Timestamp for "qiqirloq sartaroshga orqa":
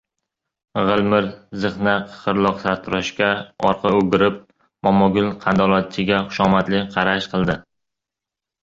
2.13-3.93